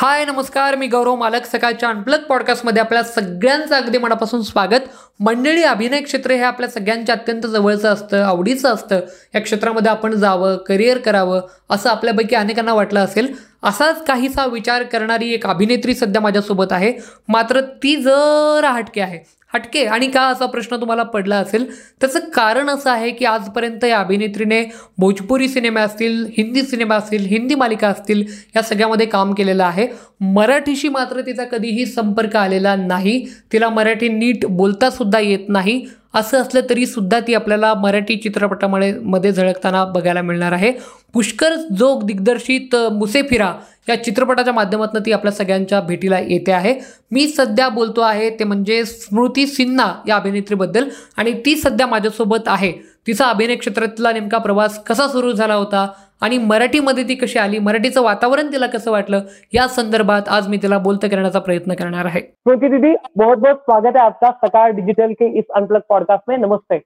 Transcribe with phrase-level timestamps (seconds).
[0.00, 4.80] हाय नमस्कार मी गौरव मालक सकाळच्या अनप्लग पॉडकास्टमध्ये आपल्या सगळ्यांचं अगदी मनापासून स्वागत.
[5.20, 9.00] मंडळी अभिनय क्षेत्र हे आपल्या सगळ्यांच्या अत्यंत जवळचं असतं आवडीचं असतं.
[9.34, 13.34] या क्षेत्रामध्ये आपण जावं करिअर करावं असं आपल्यापैकी अनेकांना वाटलं असेल.
[13.62, 16.92] असाच काहीसा विचार करणारी एक अभिनेत्री सध्या माझ्यासोबत आहे.
[17.28, 19.39] मात्र ती जरा हटके आहे.
[19.54, 19.84] हटके.
[19.84, 21.64] आणि का असा प्रश्न तुम्हाला पडला असेल?
[22.00, 24.62] त्याचं कारण असं आहे की आजपर्यंत या अभिनेत्रीने
[24.98, 28.24] भोजपुरी सिनेमे असतील हिंदी सिनेमा असतील हिंदी मालिका असतील
[28.56, 29.86] या सगळ्यामध्ये काम केलेलं आहे.
[30.20, 33.26] मराठीशी मात्र तिचा कधीही संपर्क आलेला नाही.
[33.52, 35.86] तिला मराठी नीट बोलतासुद्धा येत नाही.
[36.14, 40.72] असं असलं तरीसुद्धा ती आपल्याला मराठी चित्रपटामध्ये मध्ये झळकताना बघायला मिळणार आहे.
[41.12, 43.54] पुष्कर जोग दिग्दर्शित मुसेफिरा
[43.90, 46.74] या चित्रपटाच्या माध्यमातून ती आपल्या सगळ्यांच्या भेटीला येते आहे.
[47.10, 50.88] मी सध्या बोलतो आहे ते म्हणजे स्मृती सिन्हा या अभिनेत्रीबद्दल.
[51.16, 52.72] आणि ती सध्या माझ्यासोबत आहे.
[53.06, 55.88] तिचा अभिनय क्षेत्रातला नेमका प्रवास कसा सुरू झाला होता?
[56.20, 57.58] आणि मराठीमध्ये ती कशी आली?
[57.58, 59.20] मराठीचं वातावरण तिला कसं वाटलं?
[59.52, 62.20] या संदर्भात आज मी तिला बोलतं करण्याचा प्रयत्न करणार आहे.
[62.20, 66.40] स्मृति दीदी बहुत बहुत स्वागत है आपका सकार डिजिटल के इस अनप्लग पॉडकास्ट में.
[66.40, 66.82] नमस्ते.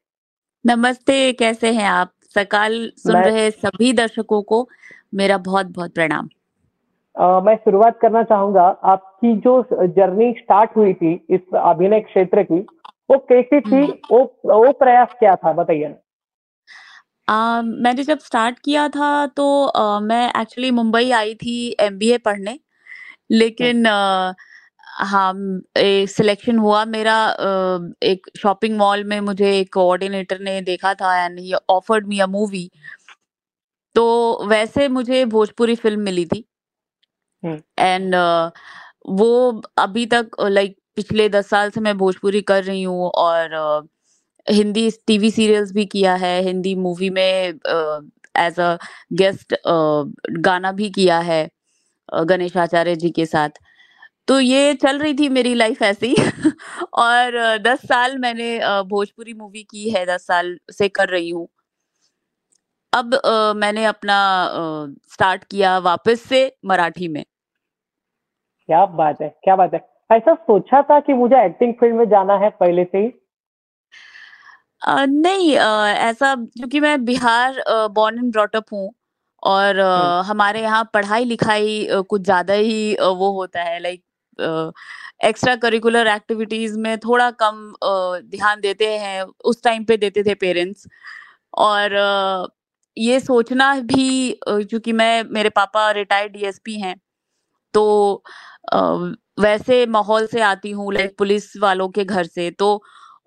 [0.64, 2.08] नमस्ते कैसे हैं आप?
[2.34, 4.64] सकाल सुन रहे सभी दर्शकों को
[5.12, 6.26] मेरा बहुत बहुत प्रणाम।
[7.16, 12.58] मैं शुरुआत करना चाहूँगा। आपकी जो जर्नी स्टार्ट हुई थी इस अभिनय क्षेत्र की
[13.10, 13.74] वो कैसी थी?
[13.74, 15.94] हम्म। वो वो प्रयास क्या था बताइए।
[17.28, 22.58] आ, मैंने जब स्टार्ट किया था तो आ, मैं एक्चुअली मुंबई आई थी एमबीए पढ़ने
[23.30, 24.32] लेकिन आ,
[25.02, 25.32] हाँ
[25.76, 31.38] सिलेक्शन हुआ मेरा आ, एक शॉपिंग मॉल में मुझे एक कोऑर्डिनेटर ने देखा था and
[31.38, 32.70] he offered me a movie
[33.96, 34.04] तो
[34.48, 36.44] वैसे मुझे भोजपुरी फ़िल्म मिली थी।
[37.44, 38.14] हम्म। एंड
[39.10, 39.28] वो
[39.78, 43.82] अभी तक लाइक पिछले दस साल से मैं भोजपुरी कर रही हूँ और अ,
[44.46, 47.22] हिंदी टीवी सीरियल्स भी किया है हिंदी मूवी में
[48.36, 48.76] एज अ
[49.14, 49.54] गेस्ट
[50.40, 51.44] गाना भी किया है
[52.08, 53.50] अ, गणेश आचार्य जी के साथ।
[54.28, 56.14] तो ये चल रही थी मेरी लाइफ ऐसी।
[56.98, 58.58] और दस साल मैंने
[58.90, 61.48] भोजपुरी मूवी की है दस साल से कर रही हूँ।
[62.92, 63.14] अब
[63.56, 64.16] मैंने अपना
[65.12, 67.24] स्टार्ट किया वापस से मराठी में।
[68.68, 69.80] क्या बात है क्या बात है
[70.10, 73.10] ऐसा सोचा था कि मुझे एक्टिंग फ़ील्ड में जाना है पहले से ही
[74.82, 75.66] अ, नहीं अ,
[76.00, 78.90] ऐसा क्योंकि मैं बिहार बॉर्न एंड ब्रॉटअप हूँ
[79.42, 84.02] और अ, हम्म। हमारे यहाँ पढ़ाई लिखाई कुछ ज़्यादा ही अ, वो होता है लाइक
[85.24, 87.60] एक्स्ट्रा करिकुलर एक्टिविटीज़ में थोड़ा कम
[88.26, 90.86] ध्यान देते हैं उस टाइम पे देते थे पेरेंट्स
[91.60, 92.46] और अ,
[92.96, 96.94] ये सोचना भी क्योंकि मैं मेरे पापा रिटायर्ड डीएसपी हैं
[97.74, 98.22] तो
[99.40, 102.68] वैसे माहौल से आती हूँ लाइक पुलिस वालों के घर से तो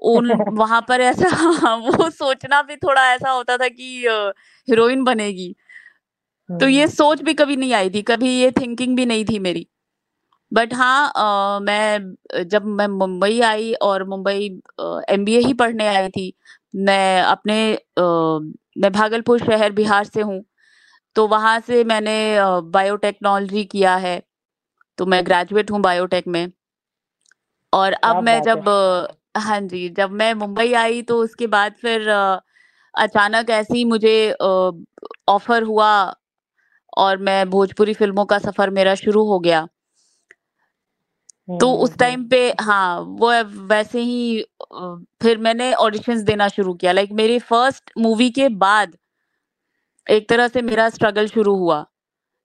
[0.06, 3.84] उन वहाँ पर ऐसा वो सोचना भी थोड़ा ऐसा होता था कि
[4.68, 5.54] हीरोइन बनेगी।
[6.50, 9.68] तो ये सोच भी कभी नहीं आई थी कभी ये थिंकिंग भी नहीं थी मेरी।
[10.52, 14.48] बट हाँ मैं जब मैं मुंबई आई और मुंबई
[15.12, 16.34] एमबीए ही पढ़ने आई थी
[16.82, 18.02] मैं अपने अ,
[18.80, 20.44] मैं भागलपुर शहर बिहार से हूँ
[21.16, 22.16] तो वहाँ से मैंने
[22.72, 24.22] बायोटेक्नोलॉजी किया है।
[24.98, 26.48] तो मैं ग्रेजुएट हूँ बायोटेक में।
[27.74, 28.70] और अब मैं जब
[29.38, 32.08] हाँ। जी जब मैं मुंबई आई तो उसके बाद फिर
[32.96, 34.32] अचानक ऐसे ही मुझे
[35.30, 35.92] ऑफ़र हुआ
[36.98, 39.68] और मैं भोजपुरी फ़िल्मों का सफ़र मेरा शुरू हो गया।
[41.60, 43.32] तो हम्म, उस टाइम पे हाँ वो
[43.68, 44.42] वैसे ही
[45.22, 48.98] फिर मैंने ऑडिशंस देना शुरू किया। लाइक मेरी फ़र्स्ट मूवी के बाद
[50.08, 51.86] एक तरह से मेरा स्ट्रगल शुरू हुआ।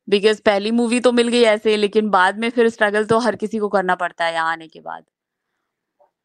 [0.09, 3.59] बिकॉज़ पहली मूवी तो मिल गई ऐसे लेकिन बाद में फिर स्ट्रगल तो हर किसी
[3.59, 5.05] को करना पड़ता है यहाँ आने के बाद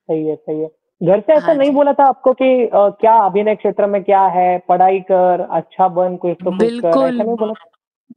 [0.09, 0.67] सही है सही है
[1.01, 4.21] घर से ऐसा हाँ नहीं। बोला था आपको कि अ, क्या अभिनय क्षेत्र में क्या
[4.29, 7.53] है पढ़ाई कर अच्छा बन कुछ तो कुछ कर बिल्कुल। था?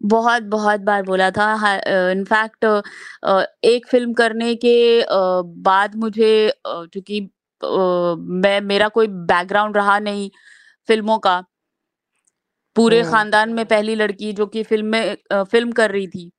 [0.03, 1.47] बहुत बहुत बार बोला था
[2.11, 2.65] इनफैक्ट
[3.65, 4.75] एक फ़िल्म करने के
[5.63, 7.21] बाद मुझे क्योंकि
[7.63, 7.67] अ,
[8.19, 10.31] मैं मेरा कोई बैकग्राउंड रहा नहीं
[10.89, 11.45] फ़िल्मों का
[12.77, 16.31] पूरे खानदान में पहली लड़की जो कि फ़िल्म में फ़िल्म कर रही थी।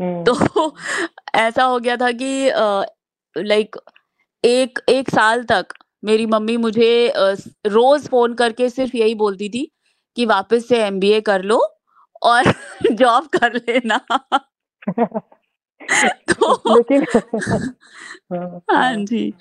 [0.00, 0.34] तो
[1.34, 2.50] ऐसा हो गया था कि
[3.36, 3.76] लाइक
[4.44, 5.66] एक एक साल तक
[6.04, 7.12] मेरी मम्मी मुझे
[7.66, 9.70] रोज फ़ोन करके सिर्फ़ यही बोलती थी
[10.16, 11.60] कि वापस से एमबीए कर लो
[12.22, 12.44] और
[12.92, 14.00] जॉब कर लेना।
[16.30, 17.06] तो लेकिन
[18.32, 19.34] हाँ, हाँ। जी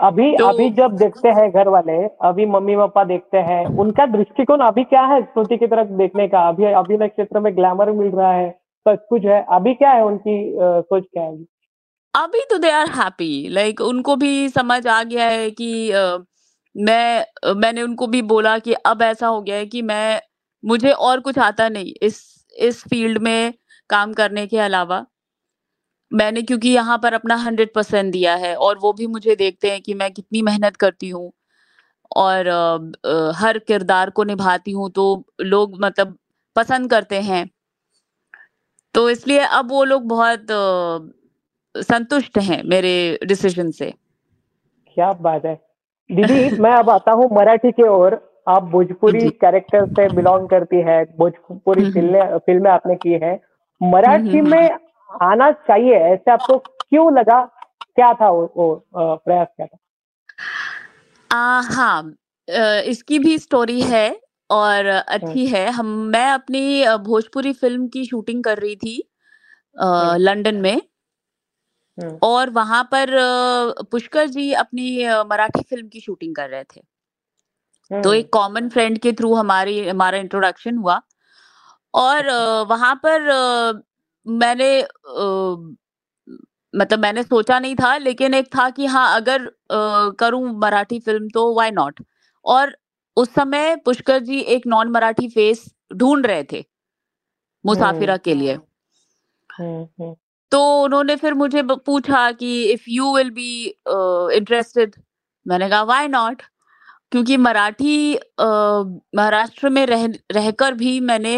[0.00, 1.96] अभी तो- अभी जब देखते हैं घर वाले
[2.28, 6.48] अभी मम्मी पापा देखते हैं उनका दृष्टिकोण अभी क्या है स्मृति की तरफ़ देखने का?
[6.48, 8.50] अभी अभिनय क्षेत्र में ग्लैमर मिल रहा है
[8.86, 11.44] सब कुछ है अभी क्या है उनकी अ, सोच क्या है?
[12.14, 16.18] अभी तो दे आर हैप्पी लाइक उनको भी समझ आ गया है कि अ,
[16.74, 20.20] मैं मैंने उनको भी बोला कि अब ऐसा हो गया है कि मैं
[20.64, 22.22] मुझे और कुछ आता नहीं इस
[22.56, 23.52] इस फ़ील्ड में
[23.90, 25.04] काम करने के अलावा।
[26.12, 29.94] मैंने क्योंकि यहाँ पर अपना 100% दिया है और वो भी मुझे देखते हैं कि
[29.94, 31.32] मैं कितनी मेहनत करती हूँ
[32.16, 32.78] और अ,
[33.10, 36.16] अ, हर किरदार को निभाती हूँ तो लोग मतलब
[36.56, 37.50] पसंद करते हैं।
[38.94, 42.92] तो इसलिए अब वो लोग बहुत अ, संतुष्ट हैं मेरे
[43.26, 43.92] डिसीज़न से।
[44.96, 45.54] क्या बात है!
[46.10, 51.04] दीदी मैं अब आता हूँ मराठी की ओर। आप भोजपुरी कैरेक्टर से बिलोंग करती है,
[51.18, 53.40] भोजपुरी हुँ, हुँ। फ़िल्में फ़िल्में आपने की है।
[53.80, 54.68] मराठी हुँ, हुँ। में
[55.10, 57.40] आना चाहिए ऐसे आपको क्यों लगा?
[57.96, 59.76] क्या था वो वो प्रयास क्या था?
[61.30, 62.14] अ, हाँ
[62.86, 64.08] इसकी भी स्टोरी है
[64.50, 68.96] और अच्छी है। हम मैं अपनी भोजपुरी फ़िल्म की शूटिंग कर रही थी
[70.18, 70.80] लंदन में।
[72.22, 73.10] और वहाँ पर
[73.90, 74.88] पुष्कर जी अपनी
[75.30, 76.80] मराठी फ़िल्म की शूटिंग कर रहे थे।
[77.90, 81.00] तो एक कॉमन फ्रेंड के थ्रू हमारी हमारा इंट्रोडक्शन हुआ
[81.94, 82.30] और
[82.68, 83.28] वहाँ पर
[84.26, 84.88] मैंने अ,
[86.74, 89.50] मतलब मैंने सोचा नहीं था लेकिन एक था कि हाँ, अगर अ,
[90.20, 92.02] करूँ मराठी फ़िल्म तो व्हाई नॉट?
[92.44, 92.76] और
[93.16, 95.64] उस समय पुष्कर जी एक नॉन मराठी फ़ेस
[95.94, 96.64] ढूँढ रहे थे,
[97.64, 98.54] मुसाफिरा के लिए।
[99.50, 100.16] हुँ, हुँ।
[100.52, 104.96] तो उन्होंने फिर मुझे ब पूछा कि if you will be uh, interested?
[105.46, 106.42] मैंने कहा व्हाई नॉट?
[107.12, 108.44] क्योंकि मराठी अ,
[109.16, 111.36] महाराष्ट्र में रह रहकर भी मैंने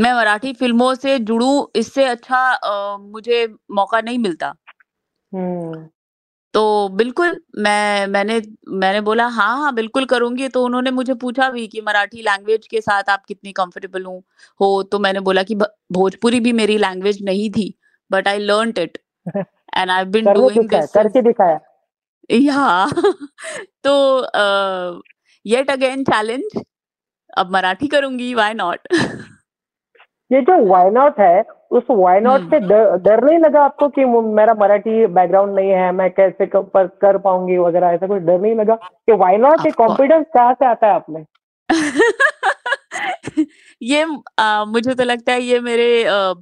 [0.00, 4.54] मैं मराठी फ़िल्मों से जुड़ू इससे अच्छा अ, मुझे मौका नहीं मिलता।
[6.54, 11.66] तो बिल्कुल, मैं मैंने मैंने बोला हाँ, हाँ, बिल्कुल करूँगी तो उन्होंने मुझे पूछा भी
[11.68, 14.16] कि मराठी लैंग्वेज के साथ आप कितनी कंफर्टेबल हो
[14.60, 14.82] हो?
[14.82, 15.54] तो मैंने बोला कि
[15.92, 17.74] भोजपुरी भी मेरी लैंग्वेज नहीं थी,
[18.10, 18.98] but I learn it
[19.76, 21.60] and I been doing करके दिखाया।
[22.30, 22.86] या
[23.84, 23.94] तो
[25.46, 26.62] येट अगेन चैलेंज
[27.38, 28.88] अब मराठी करूँगी व्हाई नॉट?
[30.30, 32.72] ये जो व्हाई नॉट है, उस व्हाई नॉट से ड
[33.02, 34.04] डर नहीं लगा आपको कि
[34.34, 38.40] मेरा मराठी बैकग्राउंड नहीं है, मैं कैसे क पर कर पाऊँगी वगैरह ऐसा कुछ डर
[38.40, 38.74] नहीं लगा?
[38.74, 41.24] कि व्हाई नॉट ये कॉन्फिडेंस कहाँ से आता है आप में?
[43.82, 44.02] ये
[44.38, 46.34] अ, मुझे तो लगता है ये मेरे अ,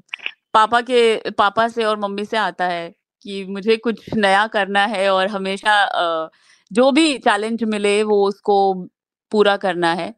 [0.54, 2.88] पापा के पापा से और मम्मी से आता है
[3.24, 6.28] कि मुझे कुछ नया करना है और हमेशा अ,
[6.70, 8.56] जो भी चैलेंज मिले वो उसको
[9.32, 10.14] पूरा करना है।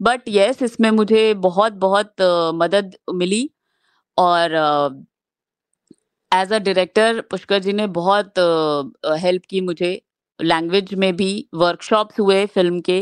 [0.00, 2.14] बट येस इसमें मुझे बहुत-बहुत
[2.56, 3.48] मदद मिली
[4.18, 4.54] और
[6.32, 8.34] as a director Pushkar ji ने बहुत
[9.18, 9.90] हेल्प की मुझे।
[10.40, 12.98] लैंग्वेज में भी वर्कशॉप्स हुए फ़िल्म के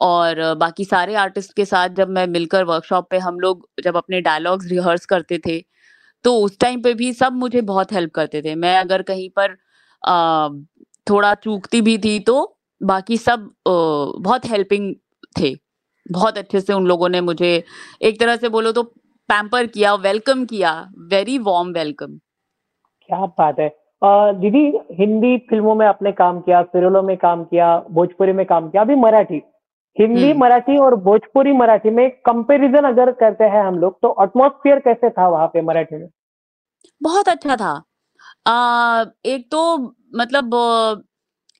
[0.00, 4.20] और बाकी सारे आर्टिस्ट के साथ जब मैं मिलकर वर्कशॉप पे हम लोग जब अपने
[4.22, 5.58] डायलॉग्स रिहर्स करते थे,
[6.24, 9.56] तो उस टाइम पे भी सब मुझे बहुत हेल्प करते थे। मैं अगर कहीं पर
[10.02, 10.48] अ,
[11.06, 12.36] थोड़ा चूकती भी थी तो
[12.80, 13.70] बाकी सब अ,
[14.20, 14.94] बहुत हेल्पिंग
[15.40, 15.54] थे।
[16.06, 17.62] बहुत अच्छे से उन लोगों ने मुझे
[18.02, 18.82] एक तरह से बोलो तो
[19.28, 20.72] पैम्पर किया, वेलकम किया,
[21.10, 22.18] वेरी वार्म वेलकम।
[23.08, 23.68] क्या बात है!
[24.04, 28.82] दीदी हिंदी फ़िल्मों में आपने काम किया, सीरियलों में काम किया, भोजपुरी में काम किया,
[28.82, 29.42] अभी मराठी।
[29.96, 35.10] हिंदी, मराठी और भोजपुरी मराठी में कंपैरिज़न अगर करते हैं हम लोग, तो एटमोस्फियर कैसे
[35.10, 36.08] था वहाँ पे मराठी में?
[37.02, 37.72] बहुत अच्छा था।
[38.46, 39.76] अ, एक तो
[40.16, 40.54] मतलब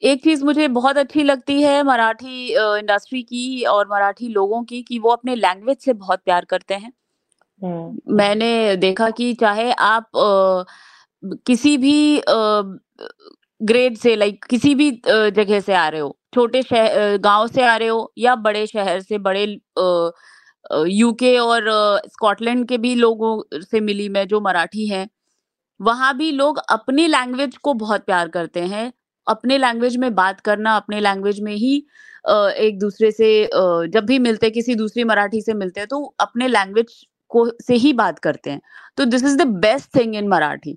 [0.05, 4.99] एक चीज़ मुझे बहुत अच्छी लगती है मराठी इंडस्ट्री की और मराठी लोगों की कि
[4.99, 6.93] वो अपने लैंग्वेज से बहुत प्यार करते हैं।
[7.63, 10.65] हुँ, हुँ। मैंने देखा कि चाहे आप अ,
[11.47, 11.95] किसी भी
[13.61, 17.65] ग्रेड से लाइक किसी भी जगह से आ रहे हो, छोटे शह अ, गाँव से
[17.65, 19.45] आ रहे हो या बड़े शहर से बड़े
[20.91, 21.65] यूके और
[22.09, 25.09] स्कॉटलैंड के भी लोगों से मिली मैं जो मराठी हैं।
[25.81, 28.93] वहाँ भी लोग अपनी लैंग्वेज को बहुत प्यार करते हैं।
[29.27, 31.77] अपने लैंग्वेज में बात करना, अपने लैंग्वेज में ही
[32.25, 33.29] अ, एक-दूसरे से
[33.89, 36.95] जब भी मिलते हैं, किसी दूसरी मराठी से मिलते हैं, तो अपने लैंग्वेज
[37.31, 38.61] को से ही बात करते हैं।
[38.99, 40.77] तो this is the best thing in Marathi.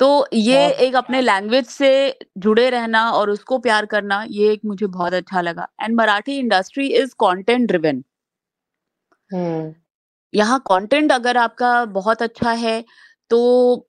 [0.00, 1.90] तो ये एक अपने लैंग्वेज से
[2.38, 6.86] जुड़े रहना और उसको प्यार करना, ये एक मुझे बहुत अच्छा लगा and Marathi industry
[6.94, 8.02] is content driven.
[10.32, 12.80] यहाँ कंटेंट अगर आपका बहुत अच्छा है,
[13.30, 13.88] तो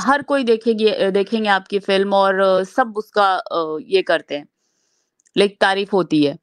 [0.00, 3.28] हर कोई देखेगी देखेंगे आपकी फ़िल्म और सब उसका
[3.88, 4.46] ये करते हैं,
[5.36, 6.38] लाइक तारीफ़ होती है।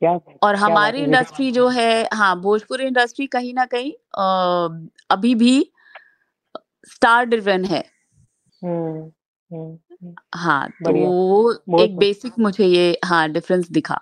[0.00, 0.12] क्या
[0.42, 3.92] और क्या हमारी इंडस्ट्री जो है हाँ, भोजपुरी इंडस्ट्री कहीं ना कहीं
[5.10, 5.72] अभी भी
[6.88, 7.84] स्टार ड्रिवन है।
[8.62, 9.12] हुँ,
[9.50, 14.00] हुँ, हुँ। हाँ, तो वो एक बेसिक मुझे ये हाँ, डिफरेंस दिखा।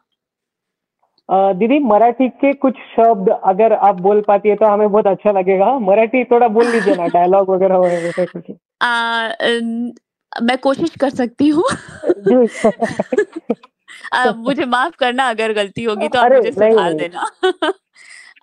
[1.31, 5.79] दीदी मराठी के कुछ शब्द अगर आप बोल पाती है तो हमें बहुत अच्छा लगेगा।
[5.79, 8.51] मराठी थोड़ा बोल लीजिए ना डायलॉग वगैरह हो वैसे कुछ।
[10.43, 11.65] मैं कोशिश कर सकती हूँ।
[14.37, 16.33] मुझे माफ़ करना अगर गलती होगी तो आप!
[16.33, 17.27] मुझे सुधार देना।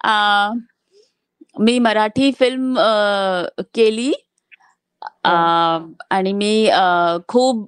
[0.05, 0.53] अ,
[1.59, 2.75] मी मराठी फ़िल्म
[3.75, 4.13] केली
[5.25, 5.29] अ,
[6.11, 6.53] आणि मी
[7.29, 7.67] खूप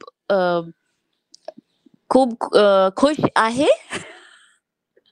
[2.12, 2.38] खूप
[2.98, 3.70] खुश आहे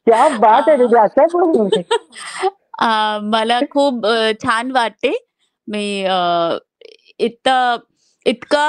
[0.08, 1.84] क्या बात आहे दीदी अच्छा बोल है.
[3.32, 4.06] मला खूप
[4.42, 5.12] छान वाटते.
[5.68, 5.86] मी
[7.26, 7.58] इतका
[8.26, 8.66] इतका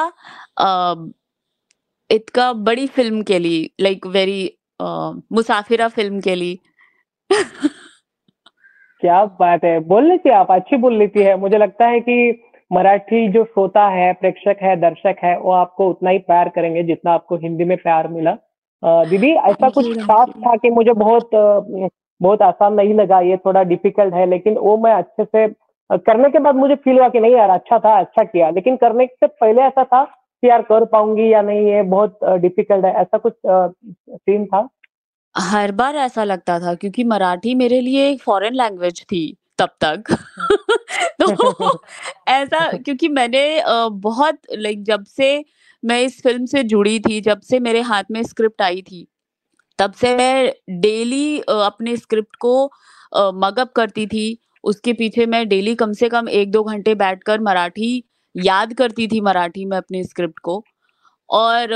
[2.11, 4.43] इतका बड़ी फ़िल्म केली लाईक व्हेरी
[5.33, 6.55] मुसाफिरा फ़िल्म केली.
[9.03, 11.37] क्या बात है बोल लेती है आप अच्छी बोल लेती है.
[11.37, 12.17] मुझे लगता है कि
[12.71, 17.13] मराठी जो श्रोता है प्रेक्षक है दर्शक है वो आपको उतना ही प्यार करेंगे जितना
[17.13, 18.37] आपको हिंदी में प्यार मिला.
[18.83, 21.31] दीदी ऐसा कुछ खास था कि मुझे बहुत
[22.21, 25.49] बहुत आसान नहीं लगा ये थोड़ा डिफ़िकल्ट है लेकिन वो मैं अच्छे से
[25.93, 29.07] करने के बाद मुझे फील हुआ कि नहीं यार अच्छा था अच्छा किया। लेकिन करने
[29.07, 33.19] से पहले ऐसा था कि यार कर पाऊँगी या नहीं ये बहुत डिफ़िकल्ट है। ऐसा
[33.19, 34.69] कुछ सीन था?
[35.39, 40.05] हर बार ऐसा लगता था क्योंकि मराठी मेरे लिए एक फॉरेन लैंग्वेज थी तब तक।
[41.23, 41.79] तो
[42.29, 45.45] ऐसा क्योंकि मैंने बहुत लाइक जब से
[45.85, 49.07] मैं इस फ़िल्म से जुड़ी थी, जब से मेरे हाथ में स्क्रिप्ट आई थी।
[49.79, 52.65] तब से मैं डेली अपने स्क्रिप्ट को
[53.37, 58.05] मगअप करती थी। उसके पीछे मैं डेली कम से कम एक दो घंटे बैठकर मराठी
[58.35, 60.65] याद करती थी, मराठी में अपने स्क्रिप्ट को।
[61.29, 61.75] और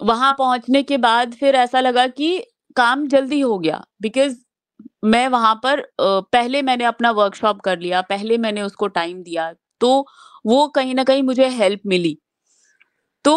[0.00, 2.38] वहाँ पहुँचने के बाद फिर ऐसा लगा कि
[2.76, 4.36] काम जल्दी हो गया बिकॉज़
[5.06, 10.06] मैं वहाँ पर पहले मैंने अपना वर्कशॉप कर लिया, पहले मैंने उसको टाइम दिया तो
[10.46, 12.16] वो कहीं ना कहीं मुझे हेल्प मिली।
[13.24, 13.34] तो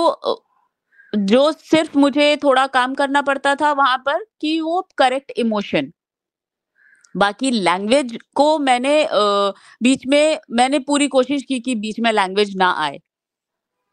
[1.14, 5.92] जो सिर्फ़ मुझे थोड़ा काम करना पड़ता था वहाँ पर कि वो करेक्ट इमोशन
[7.18, 9.08] बाकी लैंग्वेज को मैंने
[9.84, 13.00] बीच में मैंने पूरी कोशिश की कि बीच में लैंग्वेज ना आए।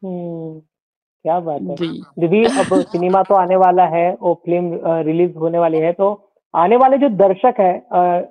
[0.01, 0.59] हम्म
[1.25, 1.87] क्या बात है।
[2.19, 6.11] दीदी अब सिनेमा तो आने वाला है वो फ़िल्म रिलीज़ होने वाली है तो
[6.53, 7.73] आने वाले जो दर्शक है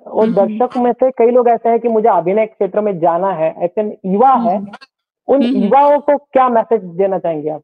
[0.07, 3.31] वो हम्म। दर्शक में से कई लोग ऐसे हैं कि मुझे अभिनय क्षेत्र में जाना
[3.31, 4.59] है ऐसे युवा है
[5.27, 7.61] उन हम्म। युवाओं को क्या मैसेज देना चाहेंगे आप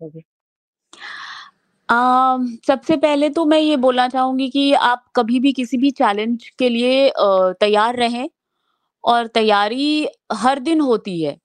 [1.89, 6.49] अम, सबसे पहले तो मैं ये बोलना चाहूँगी कि आप कभी भी किसी भी चैलेंज
[6.59, 7.11] के लिए
[7.59, 8.29] तैयार रहें
[9.03, 11.37] और तैयारी हर दिन होती है।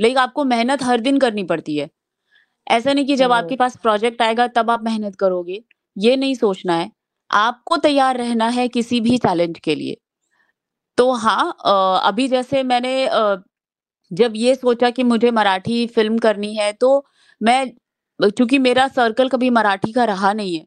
[0.00, 1.88] लाइक आपको मेहनत हर दिन करनी पड़ती है।
[2.70, 5.62] ऐसा नहीं कि जब हम्म। आपके पास प्रोजेक्ट आएगा तब आप मेहनत करोगे।
[5.98, 6.90] ये नहीं सोचना है।
[7.30, 9.96] आपको तैयार रहना है किसी भी चैलेंज के लिए।
[10.98, 11.56] तो हाँ
[12.04, 13.08] अभी जैसे मैंने
[14.10, 17.04] जब ये सोचा कि मुझे मराठी फ़िल्म करनी है तो
[17.40, 17.64] मैं
[18.20, 20.64] चूँकि मेरा सर्कल कभी मराठी का रहा नहीं है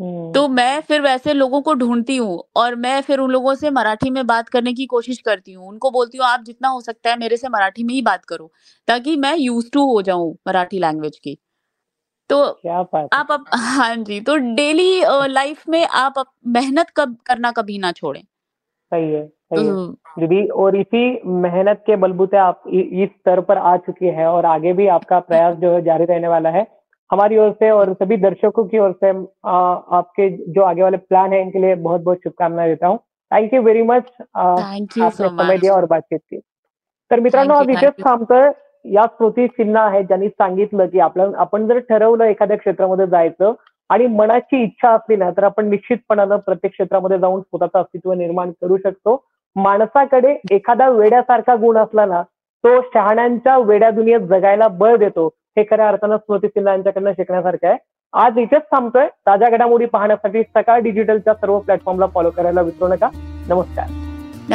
[0.00, 3.70] हम्म, तो मैं फिर वैसे लोगों को ढूंढती हूँ और मैं फिर उन लोगों से
[3.70, 7.10] मराठी में बात करने की कोशिश करती हूँ। उनको बोलती हूँ आप जितना हो सकता
[7.10, 8.50] है मेरे से मराठी में ही बात करो
[8.88, 11.36] ताकि मैं यूज़ टू हो जाऊँ मराठी लैंग्वेज की।
[12.30, 12.76] तो क्या
[13.12, 18.22] आप हाँ जी तो डेली लाइफ में आप मेहनत कब करना कभी ना छोड़ें।
[18.92, 19.72] सही है सही है।
[20.18, 24.72] दीदी और इसी मेहनत के बलबूते आप इस स्तर पर आ चुकी है और आगे
[24.72, 26.66] भी आपका प्रयास जो है जारी रहने वाला है।
[27.10, 29.10] हमारी ओर से और सभी दर्शकों की ओर से
[29.44, 29.56] आ,
[29.98, 32.98] आपके जो आगे वाले प्लान है इनके लिए बहुत बहुत शुभकामनाएँ देता हूँ।
[33.30, 36.36] थँक यू व्हेरी मच आपने समय दिया और बातचीत की।
[37.10, 37.90] तर मित्रांनो हा विशेष.
[38.06, 38.50] थांबतोय
[38.84, 43.52] या स्मृती सिन्हा आहेत ज्यांनी सांगितलं की आपलं आपण जर ठरवलं एखाद्या क्षेत्रामध्ये जायचं
[43.92, 48.76] आणि मनाची इच्छा असली ना तर आपण निश्चितपणानं प्रत्येक क्षेत्रामध्ये जाऊन स्वतःचं अस्तित्व निर्माण करू
[48.76, 49.24] शकतो.
[49.56, 52.22] माणसाकडे एखादा वेड्यासारखा गुण असला ना
[52.64, 55.26] तो शहाण्यांच्या वेड्या दुनियेत जगायला बळ देतो.
[55.26, 57.76] हे खऱ्या अर्थानं स्मृती सिन्हा यांच्याकडनं शिकण्यासारखं आहे.
[58.12, 59.08] आज इथेच थांबतोय.
[59.26, 63.08] ताज्या घडामोडी पाहण्यासाठी सकाळ डिजिटलच्या सर्व प्लॅटफॉर्मला फॉलो करायला विसरू नका.
[63.48, 63.86] नमस्कार.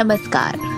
[0.02, 0.77] नमस्कार.